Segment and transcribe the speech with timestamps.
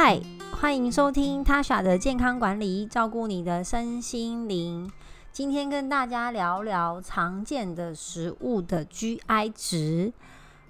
[0.00, 0.20] 嗨，
[0.52, 4.88] 欢迎收听 Tasha 的健康管理，照顾你的身心灵。
[5.32, 10.12] 今天跟大家聊聊常见的食物的 GI 值。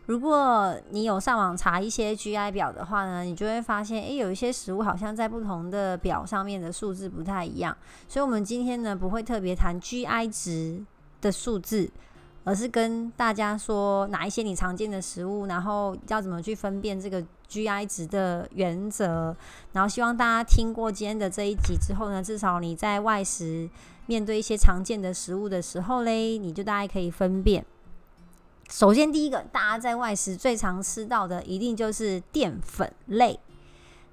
[0.07, 7.77] 如果你有上网查一些 GI 表的话呢，你就会发现，诶，有一些食物好像在不同的表上面的数字不太一样。
[8.09, 10.83] 所以，我们今天呢不会特别谈 GI 值
[11.21, 11.91] 的数字。
[12.45, 19.37] 而是跟大家说哪一些你常见的食物，然后要怎么去分辨这个 GI 值的原则。
[19.73, 23.69] 然后希望大家听过今天的这一集之后呢，至少你在外食
[24.07, 27.65] 面对一些常见的食物的时候嘞，你就大概可以分辨。
[28.71, 33.41] 首先第一个，大家在外食最常吃到的一定就是淀粉类，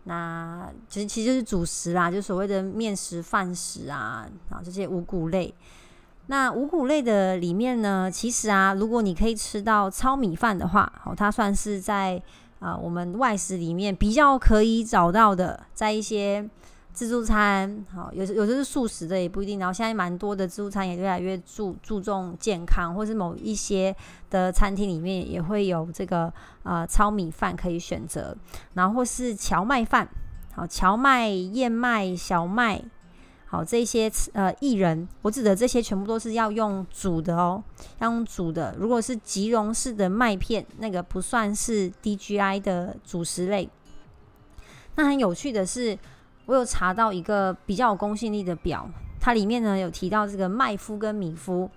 [0.06, 5.54] 那其实其实就是主食啦，就所谓的面食、饭食啊，啊这些五谷类。
[6.28, 12.22] 那五谷类的里面呢，其实啊，如果你可以吃到糙米饭的话，好，它算是在
[12.66, 16.50] 啊我们外食里面比较可以找到的，在一些
[16.92, 19.60] 自助餐，好，有有的是素食的也不一定。
[19.60, 23.96] 然后现在蛮多的自助餐也越来越注注重健康，或是某一些
[24.32, 28.36] 的餐厅里面也会有这个呃糙米饭可以选择，
[28.74, 30.10] 然后或是荞麦饭，
[30.56, 32.84] 好，荞麦、燕麦、小麦。
[33.56, 37.64] 好，这些呃薏仁，我指的这些全部都是要用煮的哦，
[38.00, 38.76] 要用煮的。
[38.78, 43.70] 如果是即溶式的麦片，那个不算是 DGI 的主食类。
[44.96, 45.98] 那很有趣的是，
[46.48, 48.90] 我有查到一个比较有公信力的表，
[49.22, 51.70] 它里面呢有提到这个麦麸跟米麸。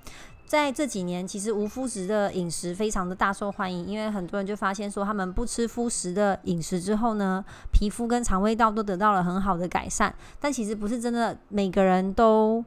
[0.49, 10.13] 在这几年，其实无麸质的饮食非常的大受欢迎，因为很多人就发现说，他们不吃麸食的饮食之后呢，皮肤跟肠胃道都得到了很好的改善。
[10.41, 12.65] 但其实不是真的每个人都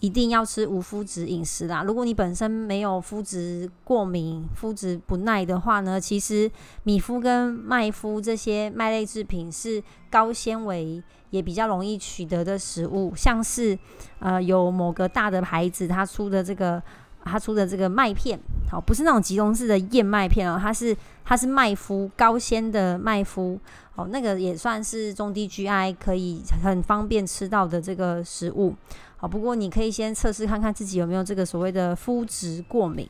[0.00, 1.82] 一定要吃无麸质饮食啦。
[1.82, 6.50] 如果你本身没有麸质过敏、麸质不耐的话呢，其实
[6.82, 13.78] 米麸跟麦麸这些麦类制品是高纤维也比较容易取得的食物，像是
[14.18, 16.82] 呃有某个大的牌子它出的这个。
[17.28, 18.38] 他出的这个麦片，
[18.70, 23.58] 好，不是那种集中式的燕麦片哦，它是它是麦麸高纤的麦麸，
[23.96, 28.74] 哦，那个也算是中低 GI 可以很方便吃到的这个食物，
[29.16, 33.08] 好，不过你可以先测试看看自己有没有这个所谓的麸质过敏。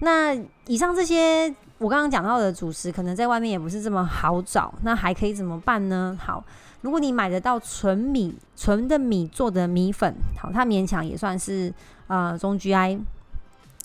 [0.00, 0.32] 那
[0.66, 6.16] 以上这些我刚刚讲到的主食，可能在外面也不是这么好找，那还可以怎么办呢？
[6.20, 6.44] 好，
[6.82, 11.72] 如果你买得到纯米纯的米做的米粉，好，它勉强也算是
[12.06, 13.00] 呃中 GI。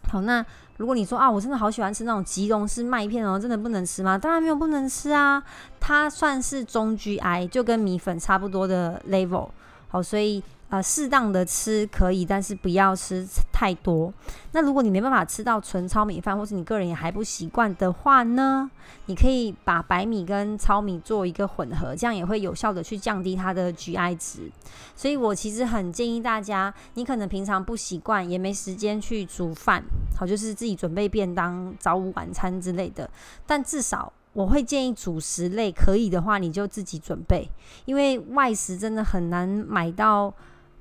[0.10, 0.46] 好，那
[0.78, 4.18] 如果你说啊，我真的好喜欢吃那种吉隆式麦片哦，真的不能吃吗？
[4.18, 5.42] 当然没有不能吃啊，
[5.80, 9.50] 它算是中 GI，就跟米粉差不多的 level。
[9.94, 10.44] 好，所以。
[10.70, 14.12] 呃，适当的吃可以，但是不要吃太多。
[14.54, 18.68] 那如果你没办法吃到纯糙米饭，或是你个人也还不习惯的话呢，
[19.06, 24.52] 你可以把白米跟糙米做一个混合，这样也会有效的去降低它的 GI 值。
[24.96, 29.84] 所以我其实很建议大家，你可能平常不习惯，也没时间去煮饭，
[30.18, 33.08] 好，就是自己准备便当、早午晚餐之类的。
[33.46, 37.50] 但至少我会建议主食类可以的话，你就自己准备，
[37.86, 40.34] 因为外食真的很难买到。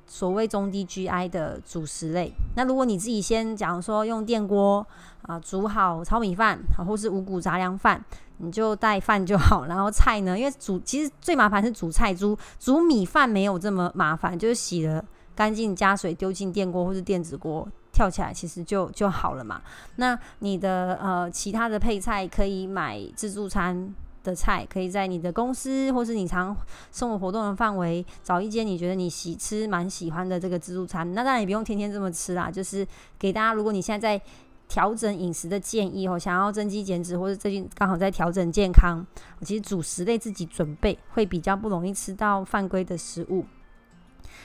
[0.04, 4.86] 所谓中低 GI 的主食类，那如果你自己先讲说用电锅
[5.22, 8.04] 啊煮好糙米饭，好或是五谷杂粮饭，
[8.38, 9.64] 你就带饭就好。
[9.66, 15.02] 然后菜呢，因为煮其实最麻烦是煮菜，煮煮米饭没有这么麻烦，就是洗了
[15.34, 19.60] 干净加水丢进电锅或是电子锅跳起来，其实就就好了嘛。
[19.96, 23.94] 那你的呃其他的配菜可以买自助餐。
[24.24, 26.56] 的菜可以在你的公司或是你常
[26.92, 31.12] 生活活动的范围找一间你觉得你喜吃蛮喜欢的这个自助餐。
[31.12, 32.86] 那当然也不用天天这么吃啦，就是
[33.18, 34.24] 给大家，如果你现在在
[34.68, 39.04] 调整饮食的建议哦，想要增肌减脂或者最近刚好在调整健康，
[39.40, 43.44] 其实主食类自己准备会比较不容易吃到犯规的食物。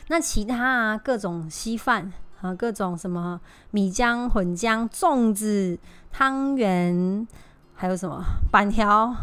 [0.07, 2.12] 那其他啊各种稀饭
[2.42, 3.40] 啊各种什么
[3.72, 5.78] 米浆混浆粽子
[6.12, 7.28] 汤圆
[7.74, 9.16] 还有什么板条。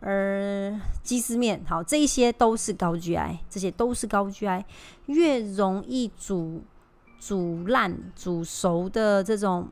[0.00, 4.62] 而鸡丝面，好，这一些都是高 GI，这些都是高 GI，
[5.06, 6.62] 越容易煮
[7.18, 9.68] 煮烂、煮熟的这种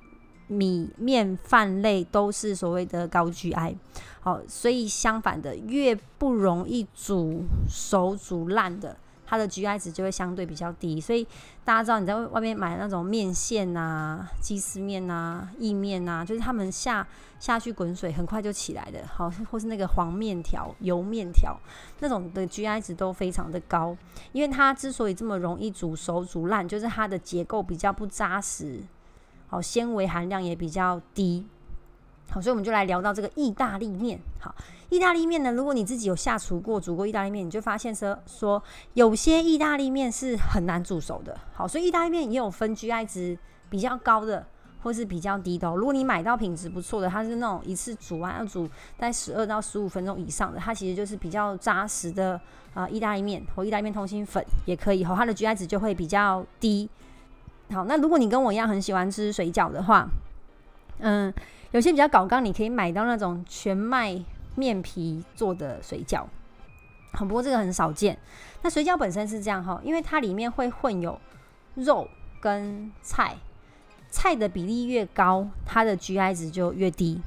[0.49, 3.77] 米面饭类，都是所谓的高 GI。
[4.23, 8.97] 好，所以相反的，越不容易煮熟、煮烂的。
[9.27, 11.27] 它的 GI 值就会相对比较低，所以
[11.65, 17.07] 大家知道你在外面买那种面线啊、鸡丝面啊、意面啊，就是他们下
[17.39, 21.59] 下去滚水很快就起来的，好，或是那个黄面条、油面条
[22.01, 23.97] 那种的 GI 值都非常的高，
[24.33, 28.83] 因为它之所以这么容易煮熟、煮烂，就是它的结构比较不扎实，
[29.49, 31.47] 好，纤维含量也比较低。
[32.35, 34.19] 好，所以我们就来聊到这个意大利面。
[34.41, 34.53] 好，
[34.91, 38.61] 意大利面呢，如果你自己有下厨过、煮过意大利面，你就发现说说
[38.95, 41.39] 有些意大利面是很难煮熟的。
[41.55, 43.39] 好，所以意大利面也有分 GI 值
[43.71, 44.45] 比较高的。
[44.83, 52.39] 或是比较低的，如果你买到品质不错的，它是那种一次煮完要煮在十二到十五分钟以上的，它其实就是比较扎实的
[52.75, 56.87] 啊，意大利面或意大利面通心粉也可以，哈，它的 GI 值就会比较低。
[57.73, 60.07] 好，那如果你跟我一样很喜欢吃水饺的话，
[60.99, 61.33] 嗯，
[61.75, 64.17] 有些比较搞刚，你可以买到那种全麦
[64.55, 66.23] 面皮做的水饺，
[67.11, 68.17] 好，不过这个很少见。
[68.63, 71.21] 那水饺本身是这样哈，因为它里面会混有
[71.75, 72.09] 肉
[72.41, 73.37] 跟菜。
[74.09, 77.21] 菜的比例越高，它的 GI 值就越低。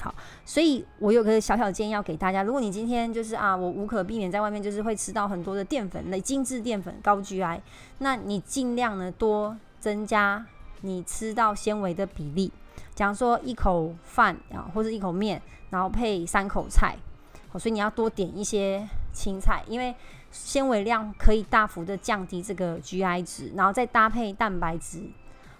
[0.00, 0.12] 好，
[0.44, 7.60] 所以我有个小小建议要给大家：如果你今天就是啊，我无可避免在外面就是会吃到很多的淀粉类、精致淀粉高 GI，
[7.98, 10.44] 那你尽量呢多增加
[10.80, 12.50] 你吃到纤维的比例。
[12.94, 15.40] 假如说一口饭啊，或者一口面，
[15.70, 16.96] 然后配三口菜，
[17.48, 19.94] 好，所以你要多点一些青菜，因为
[20.30, 25.02] 纤维量可以大幅的降低这个 GI 值，然后再搭配蛋白质。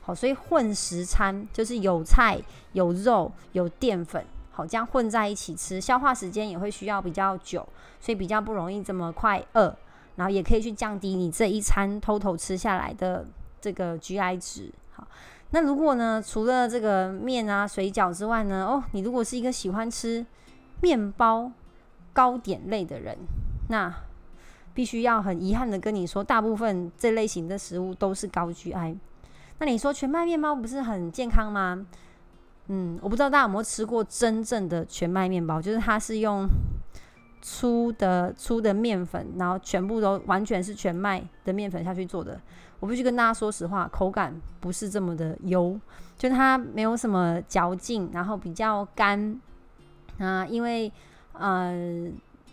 [0.00, 2.40] 好，所以混食餐就是有菜、
[2.72, 7.66] 有肉、有淀粉，好，这样混在一起吃，消化时间也会需要比较久，
[7.98, 9.76] 所以比较不容易这么快饿，
[10.14, 13.26] 然后也可以去降低你这一餐偷偷吃下来的
[13.60, 14.72] 这个 GI 值。
[14.94, 15.04] 好，
[15.50, 20.24] 那如果呢，除了这个面啊、水饺之外呢，哦，你如果是一个喜欢吃
[20.82, 21.50] 面包、
[22.12, 23.16] 糕点类的人，
[23.68, 23.94] 那
[24.74, 28.96] 必须要很遗憾的跟你说，大部分这类型的食物都是高 GI。
[29.58, 31.86] 那你说全麦面包不是很健康吗？
[32.68, 36.46] 嗯，我不知道大家有没有吃过真正的全麦面包，就是它是用
[37.46, 42.40] 粗的粗的面粉，然后全部都完全是全麦的面粉下去做的。
[42.80, 45.78] 我必须跟大家说实话，口感不是这么的油，
[46.18, 49.40] 就它没有什么嚼劲，然后比较干
[50.18, 50.92] 啊，因为
[51.34, 51.72] 呃，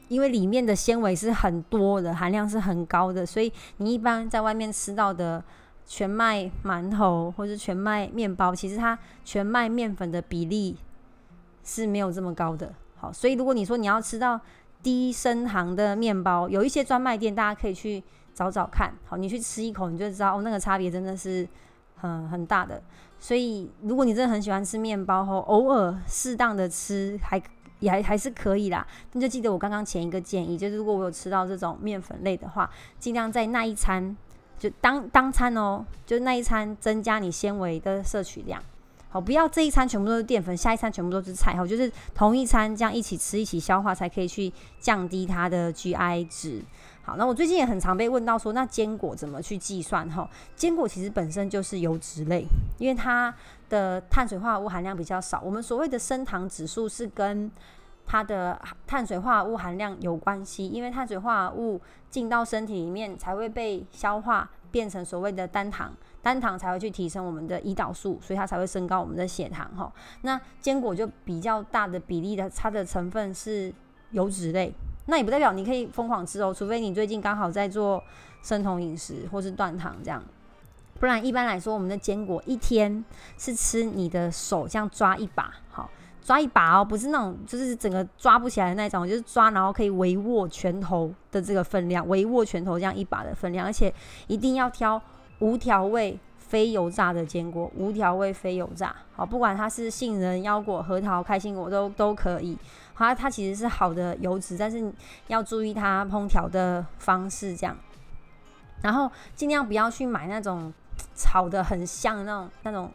[0.10, 5.44] 因为里面的纤维是很多的，含量是很高的，所以你一般在外面吃到的。
[5.86, 10.78] 全麦馒头或者全麦面包，其实它全麦面粉的比例
[11.62, 12.74] 是没有这么高的。
[12.96, 14.40] 好，所以如果你说你要吃到
[14.84, 18.04] 低升糖的面包，有一些专卖店，大家可以去
[18.34, 18.94] 找找看。
[19.06, 21.48] 好，你去吃一口，你就知道哦，那个差别真的是
[21.96, 22.84] 很很大的。
[23.18, 27.42] 所以如果你真的很喜欢吃面包后，偶尔适当的吃还
[27.80, 28.86] 也还还是可以啦。
[29.14, 32.70] 那就记得我刚刚前一个建议，就是如果我有吃到这种面粉类的话，
[33.00, 34.16] 尽量在那一餐。
[34.60, 38.64] 就当当餐哦，就那一餐增加你纤维的摄取量，
[39.14, 46.64] 好，不要这一餐全部都是淀粉，下一餐全部都是菜，好，就是同一餐这样一起吃一起消化，才可以去降低它的 GI 值。
[47.04, 50.10] 好，那我最近也很常被问到说，那坚果怎么去计算？
[50.10, 52.44] 哈，坚果其实本身就是油脂类，
[52.80, 53.32] 因为它
[53.70, 55.40] 的碳水化合物含量比较少。
[55.42, 57.52] 我们所谓的升糖指数是跟
[58.06, 65.92] 它的碳水化合物含量有关系，因为碳水化合物进到身体里面才会被消化变成所谓的单糖，
[66.22, 69.92] 单糖才会去提升我们的胰岛素，所以它才会升高我们的血糖哈。
[70.22, 73.74] 那坚果就比较大的比例的，它的成分是
[74.12, 74.74] 油脂类，
[75.08, 78.04] 那也不代表你可以疯狂吃哦，除非你最近刚好在做
[78.42, 80.24] 生酮饮食或是断糖这样，
[81.00, 83.04] 不然一般来说，我们的坚果一天
[83.38, 85.54] 是吃你的手这样抓一把。
[86.24, 93.94] 抓一把哦，不是那种，就是整个抓不起来的那种，就是抓然后可以围握拳头的这个分量，围握拳头这样一把的分量，而且
[94.28, 95.02] 一定要挑
[95.40, 98.96] 无调味、非油炸的坚果，无调味、非油炸。
[99.14, 102.58] 好，不管它是杏仁、腰果、核桃、开心果都都可以。
[102.96, 104.94] 它它其实是好的油脂，但是
[105.28, 107.76] 要注意它烹调的方式这样。
[108.82, 110.74] 然后尽量不要去买那种
[111.14, 112.90] 炒的很香的那种那种。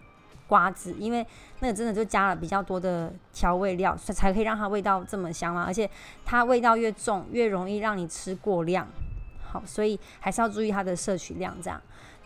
[0.49, 1.25] 瓜子，因为
[1.61, 5.64] 那个真的就加了比较多的调味料，才才可以让它味道这么香嘛。
[5.64, 5.88] 而且
[6.25, 8.88] 它味道越重，越容易让你吃过量。
[9.47, 11.55] 好，所以还是要注意它的摄取量。
[11.62, 11.81] 这样，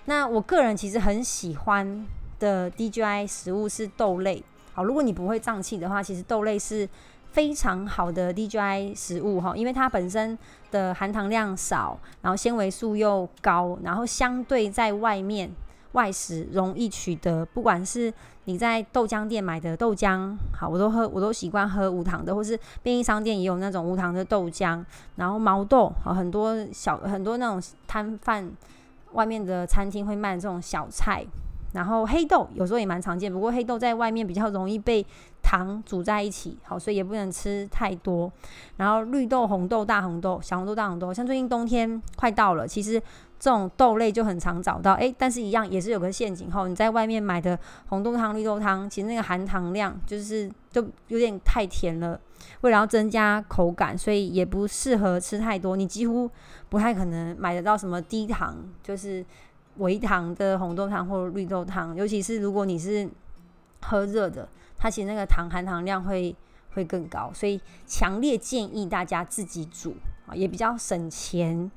[0.04, 2.06] 那我个人其实很喜欢
[2.38, 4.42] 的 DGI 食物是豆类。
[4.72, 6.88] 好，如果你不会胀气的话，其实豆类是
[7.32, 10.38] 非常好的 DGI 食物哈，因为它本身
[10.70, 15.50] 的含糖量少，然后纤维素又高，然后相对在外面。
[15.92, 18.12] 外食容易取得，不管是
[18.44, 24.82] 你在豆浆店买的豆浆，好，我都喝，我都习惯喝无糖的，或是便利商店也有那种无糖的豆浆。
[25.16, 28.50] 然后毛豆，好，很多小很多那种摊贩
[29.12, 31.24] 外面的餐厅会卖这种小菜。
[31.72, 35.04] 然后黑豆有时候也蛮常见，不过黑豆在外面比较容易被
[35.42, 38.30] 糖煮在一起，好，所以也不能吃太多。
[38.76, 43.02] 然后绿豆、红豆、大红豆、小红豆、大红豆，像最近冬天快到了，其实。
[43.42, 47.58] 这种豆类就很常找到，诶，但是一样也是有个陷阱吼，你在外面买的
[47.88, 52.20] 红豆汤、绿豆汤，其实那个含糖量就是就有点太甜了，
[52.60, 56.30] 为了要增加口感，所以也不适合吃太多，你几乎
[56.68, 59.26] 不太可能买得到什么低糖，就是
[59.78, 63.10] 微糖的红豆汤或绿豆汤，尤其是如果你是
[63.80, 66.36] 喝热的，它其实那个糖含糖量会
[66.74, 69.96] 会更高，所以强烈建议大家自己煮
[70.28, 71.68] 啊，也比较省钱。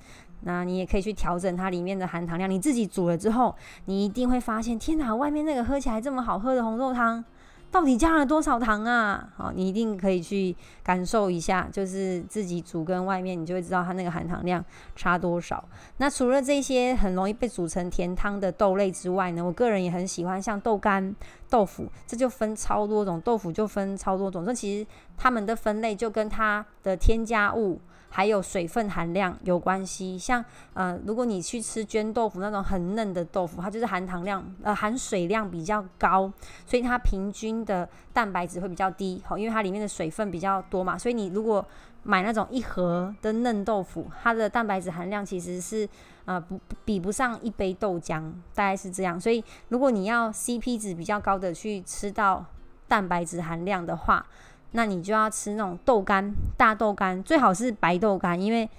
[0.41, 2.49] 那你也可以去调整它里面的含糖量。
[2.49, 7.23] 你自己煮了之后，你一定会发现，天哪，外面那个喝起来这么好喝的红豆汤，
[7.71, 9.27] 到底加了多少糖啊？
[9.35, 14.63] 好，你一定可以去感受一下，就是自己煮跟外面，你就会知道它那个含糖量
[14.95, 15.63] 差多少。
[15.97, 21.13] 那除了这些很容易被煮成甜汤的豆类之外呢，我个人也很喜欢像豆干、
[21.49, 24.45] 豆腐，这就分超多种，豆腐就分超多种。
[24.45, 24.87] 这其实
[25.17, 27.81] 它们的分类就跟它的添加物。
[28.15, 30.41] 还有水分含量有关系，像
[30.73, 36.31] 呃，如果你去吃绢豆腐那种很嫩的豆腐，它就是含糖量呃含水量比较高，
[36.65, 41.65] 所以它平均的蛋白质会比较低，好，因为它里面的水分比较多嘛，所以你如果
[42.03, 45.85] 买那种一盒的嫩豆腐，它的蛋白质含量其实是
[46.23, 52.45] 呃不比不上一杯豆浆，大概是这样，所以如果你要 CP 值比较高的去吃到
[52.87, 54.25] 蛋白质含量的话。
[54.71, 58.69] 那你就要吃那种豆干，大豆干最好是白豆干，因为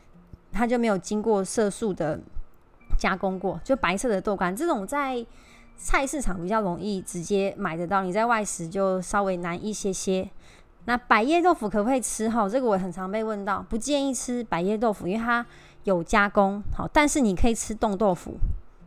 [0.53, 2.21] 它就没有经过色素的
[2.99, 4.55] 加工过，就白色的豆干。
[4.55, 5.25] 这种在
[5.77, 10.29] 菜市场比较容易直接买得到，你在外食就稍微难一些些。
[10.85, 12.29] 那百叶豆腐可不可以吃？
[12.29, 15.45] 哈，这个我很常被问到，不建议吃百叶豆腐，因为它
[15.85, 16.63] 有加工。
[16.77, 18.35] 好，但是你可以吃冻豆腐。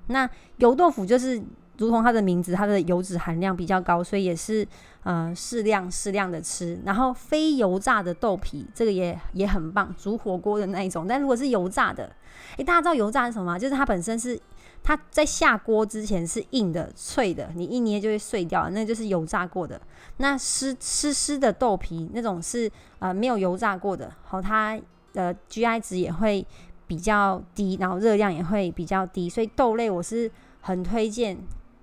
[0.07, 1.41] 那油豆腐就是。
[1.79, 4.67] 如同它的名字，它的油脂含量比较高，所以也是
[5.03, 6.79] 呃适量适量的吃。
[6.85, 11.07] 然后非油炸的豆皮，这个也也很棒，煮火锅的那一种。
[11.07, 12.11] 但如果是油炸的，
[12.57, 13.57] 诶，大家知道油炸是什么吗？
[13.57, 14.39] 就是它本身是
[14.83, 19.79] 它在下锅之前是硬的、脆的，你一捏就会碎掉，那就是油炸过的。
[20.17, 22.69] 那湿湿湿的豆皮那种是
[22.99, 24.79] 呃没有油炸过的，好，它
[25.13, 26.45] 的 GI 值也会
[26.85, 30.29] 比较低，然后热量也会比较低，所以豆类我是
[30.61, 31.37] 很推荐。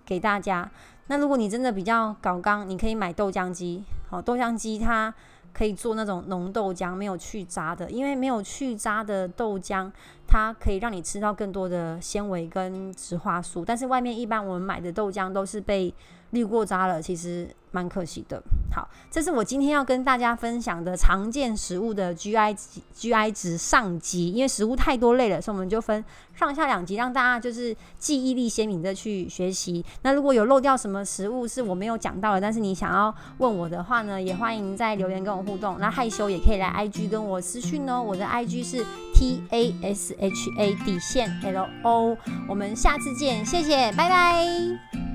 [0.06, 0.70] 给大家，
[1.08, 3.84] 那如果你真的比较搞刚，你可以买豆浆机。
[4.08, 5.12] 好，豆浆机它
[5.52, 9.90] 可以做那种浓豆浆，没有去渣的，因为没有去渣的豆浆，
[10.26, 13.64] 它可以让你吃到更多的纤维跟植化素。
[13.64, 15.92] 但是外面一般我们买的豆浆都是被
[16.30, 17.48] 滤过渣了，其实。
[17.72, 18.42] 蛮可惜的。
[18.74, 22.56] 好，这是我今天要跟大家分享的常见食物的 GI
[22.96, 26.02] GI 值上集，因为食物太多类了，所以我们就分
[26.34, 29.84] 上下两集，让大家就是记忆力鲜明的去学习。
[30.00, 35.76] 那如果有漏掉什么食物是我没有讲到的，但是你想要问我的话呢，也欢迎在留言跟我互动。
[35.78, 42.16] 那害羞也可以来 IG 跟我私讯哦，我的 IG 是 T A S H A 底线 L O。
[42.48, 45.05] 我们下次见，谢谢，拜拜。